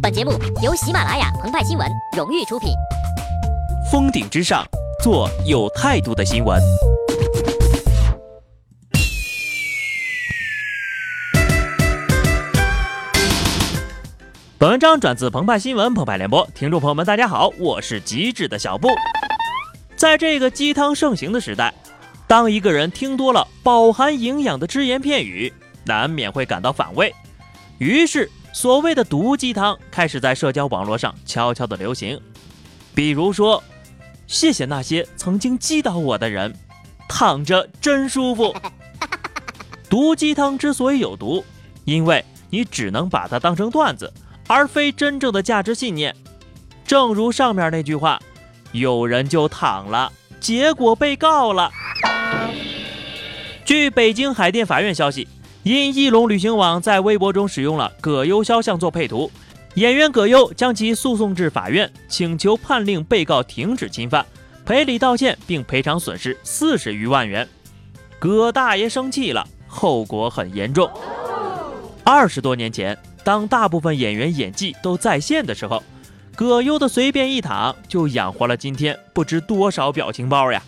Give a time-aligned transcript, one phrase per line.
[0.00, 0.32] 本节目
[0.62, 1.86] 由喜马拉雅澎湃新闻
[2.16, 2.70] 荣誉出品。
[3.90, 4.64] 峰顶之上，
[5.02, 6.58] 做有态度的新闻。
[14.56, 18.88] 本文章转自澎湃新闻澎湃联播，听众朋友们，大家好，我是机智的小布。
[19.96, 21.74] 在这个鸡汤盛行的时代，
[22.26, 25.52] 当一个人听多了饱含营养的只言片语，
[25.84, 27.14] 难免会感到反胃。
[27.78, 32.20] 于是，所谓的毒鸡汤开始在社交网络上悄悄的流行。
[32.94, 33.62] 比如说，
[34.26, 36.54] 谢谢那些曾经击倒我的人，
[37.08, 38.54] 躺着真舒服。
[39.88, 41.44] 毒鸡汤之所以有毒，
[41.84, 44.12] 因为你只能把它当成段子。
[44.46, 46.12] 而非真正的价值信念，
[46.84, 48.20] 正如上面那句话，
[48.72, 51.70] 有人就躺了，结果被告了。
[53.64, 55.28] 据北京海淀法院消息，
[55.62, 59.30] 因翼龙旅行网在微博中使用了葛优肖像做配图，
[59.74, 64.24] 演员葛优将其诉讼至法院，请求判令被告停止侵犯，
[64.64, 67.46] 赔礼道歉并赔偿损失四十余万元。
[68.18, 70.90] 葛大爷生气了，后果很严重。
[72.04, 72.96] 二十多年前。
[73.22, 75.82] 当大部分演员演技都在线的时候，
[76.34, 80.62] 葛优的随便一躺就养活了今天不知多少表情包呀，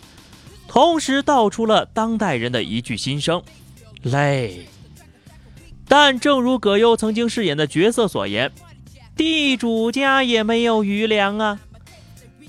[0.67, 3.41] 同时道出了当代人的一句心声：
[4.03, 4.67] 累。
[5.95, 8.51] 但正如葛优曾经饰演的角色所言，
[9.15, 11.59] 地主家也没有余粮啊。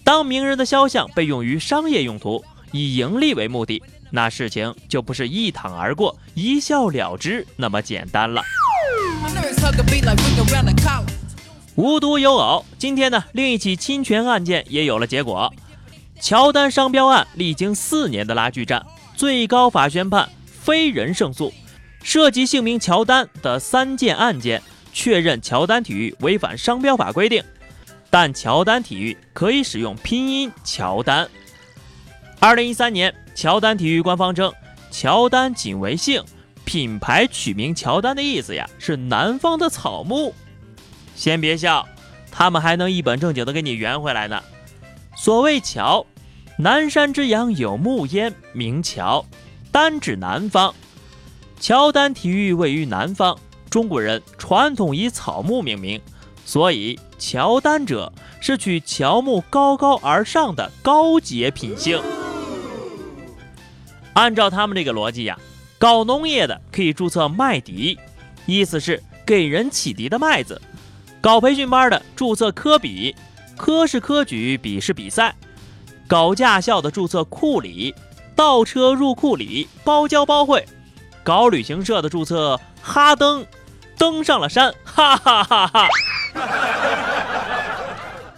[0.03, 2.42] 当名人的肖像被用于商业用途，
[2.73, 8.42] 以盈利为目的，那事情就不是一躺而过、一笑了之那么简单了。
[11.75, 15.53] 无独有偶，今天呢，另一起侵权案件也有了结果。
[16.19, 21.53] 乔丹商标案历经四年的拉锯战，最高法宣判非人胜诉。
[22.05, 27.43] 涉及姓名乔丹的三件案件，确认乔丹体育违反商标法规定，
[28.11, 31.27] 但乔丹体育可以使用拼音乔丹。
[32.39, 34.53] 二零一三年，乔丹体育官方称，
[34.91, 36.23] 乔丹仅为姓。
[36.67, 40.35] 品牌取名乔丹的意思呀，是南方的草木。
[41.14, 41.87] 先别笑，
[42.31, 44.43] 他们还能一本正经的给你圆回来呢。
[45.17, 46.07] 所谓乔，
[46.59, 49.25] 南山之阳有木焉，名乔，
[49.70, 50.75] 单指南方。
[51.64, 53.35] 乔丹体育位于南方，
[53.70, 55.98] 中国人传统以草木命名，
[56.45, 61.98] 所以乔丹者是取乔木高高而上的高洁品性。
[64.13, 65.39] 按照他们这个逻辑呀。
[65.79, 67.98] 搞农业的可以注册麦迪，
[68.45, 70.61] 意思是给人启迪的麦子；
[71.19, 73.17] 搞培训班的注册科比，
[73.57, 75.33] 科是科举，比是比赛；
[76.07, 77.95] 搞驾校的注册库里，
[78.36, 80.63] 倒车入库里，包教包会；
[81.24, 83.46] 搞旅行社的注册哈登，
[83.96, 85.89] 登上了山，哈哈哈哈！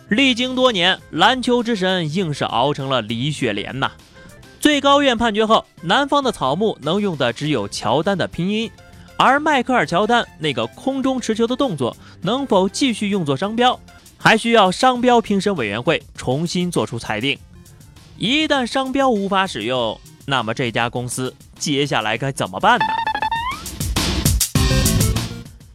[0.09, 3.91] 历经多年，篮球之神硬是熬成了李雪莲呐。
[4.61, 8.71] 最高院判决后，南方的草木能用的只有乔丹的拼音，
[9.17, 13.79] 而迈克尔·乔丹那个空中持球的动作能否继续用作商标，
[14.17, 17.37] 还需要商标评审委员会重新作出裁定。
[18.17, 22.85] 一旦商标无法使用，那么这家公司接下来该怎么办呢？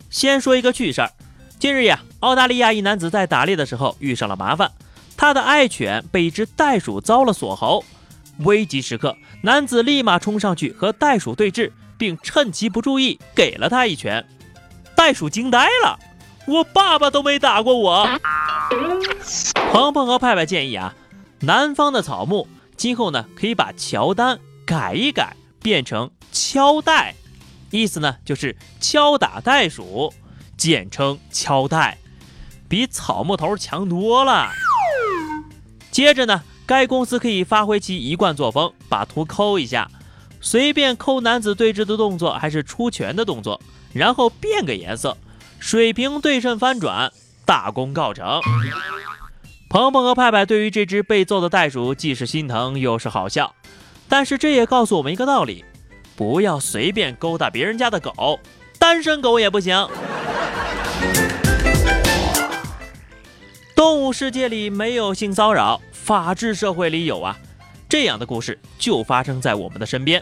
[0.09, 1.11] 先说一个趣事儿，
[1.57, 4.71] 近日呀，澳大利亚一男子在打猎的时候遇上了麻烦，
[5.17, 7.83] 他的爱犬被一只袋鼠遭了锁喉。
[8.39, 14.25] 危急时刻，男子立马冲上去和袋鼠对峙，并趁其不注意给了他一拳。
[14.95, 15.99] 袋鼠惊呆了
[16.47, 18.07] ：“我爸爸都没打过我。”
[19.71, 20.93] 鹏鹏和派派建议啊，
[21.41, 27.15] 南方的草木今后呢可以把乔丹改一改，变成敲袋，
[27.69, 30.13] 意思呢就是敲打袋鼠，
[30.57, 31.97] 简称敲袋，
[32.67, 34.49] 比草木头强多了。
[35.91, 36.43] 接着呢。
[36.63, 39.91] 该公司可以发挥其一贯作风，把图抠一下，
[40.39, 43.59] 随便抠男子对峙的动作，还是出拳的动作，
[43.91, 45.17] 然后变个颜色，
[45.59, 47.11] 水平对称翻转，
[47.45, 48.39] 大功告成。
[49.69, 53.53] 鹏鹏和派派对于这只被揍的袋鼠，既是心疼又是好笑，
[54.11, 55.63] 但是这也告诉我们一个道理：
[56.17, 58.37] 不要随便勾搭别人家的狗，
[58.77, 59.87] 单身狗也不行。
[63.73, 65.79] 动物世界里没有性骚扰。
[65.93, 67.37] 法治社会里有啊，
[67.87, 70.21] 这样的故事就发生在我们的身边。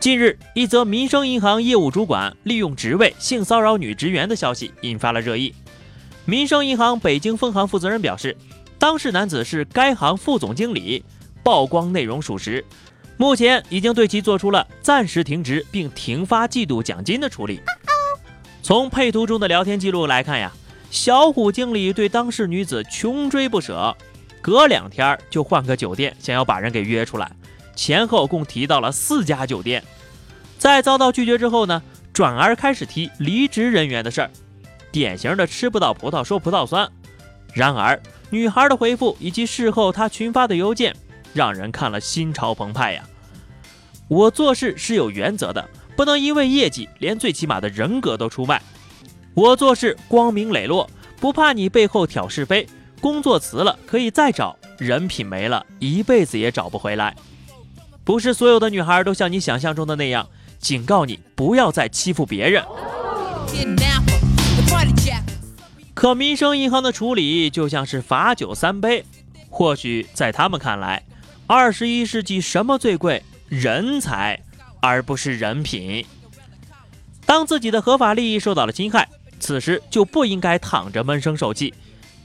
[0.00, 5.54] 近日，一则民生银行业务主管利用职位性骚扰女职员的消息引发了热议。
[6.24, 8.36] 民生银行北京分行负责人表示，
[8.76, 11.04] 当事男子是该行副总经理，
[11.42, 12.64] 曝光内容属实，
[13.16, 17.60] 目前已经对其做出了暂时停职并停发季度奖金的处理。
[18.62, 20.52] 从配图中的聊天记录来看呀，
[20.90, 23.96] 小虎经理对当事女子穷追不舍，
[24.42, 27.30] 隔两天就换个酒店，想要把人给约出来，
[27.74, 29.82] 前后共提到了四家酒店。
[30.58, 31.82] 在遭到拒绝之后呢，
[32.12, 34.30] 转而开始提离职人员的事儿，
[34.90, 36.90] 典型的吃不到葡萄说葡萄酸。
[37.54, 37.98] 然而，
[38.30, 40.94] 女孩的回复以及事后他群发的邮件，
[41.38, 43.04] 让人看了心潮澎湃呀。
[44.08, 48.60] 我做事是有原则的，不能因为业绩连最起码的人格都出卖。
[49.34, 50.90] 我做事光明磊落，
[51.20, 52.66] 不怕你背后挑是非。
[53.00, 57.14] 工作辞了可以再找，人品没了一辈子也找不回来。
[58.02, 62.64] 不是所有的女孩都像你想象中的那样，警告你不要再欺负别人。
[65.94, 69.04] 可民生银行的处理就像是罚酒三杯，
[69.48, 71.04] 或许在他们看来，
[71.50, 73.22] 二十一世纪什么最贵？
[73.48, 74.38] 人才，
[74.80, 76.04] 而不是人品。
[77.24, 79.08] 当自己的合法利益受到了侵害，
[79.40, 81.72] 此时就不应该躺着闷声受气。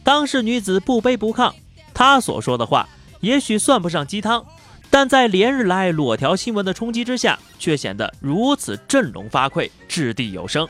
[0.03, 1.53] 当事女子不卑不亢，
[1.93, 2.89] 她所说的话
[3.21, 4.45] 也许算不上鸡汤，
[4.89, 10.67] 但在连日来裸条新闻的冲击之下，却显得如此振聋发聩、掷地有声。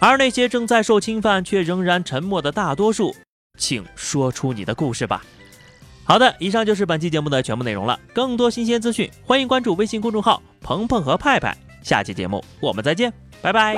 [0.00, 3.14] 而那些正在受侵犯却仍然沉默的大多数，
[3.56, 5.24] 请说出你的故事吧。
[6.04, 7.98] 好的，以上就是本期节目的全部内容了。
[8.12, 11.56] 更多新鲜资讯，欢迎关注微信公众号“鹏鹏和派派”。
[11.82, 13.74] 下期节目我们再见，拜拜。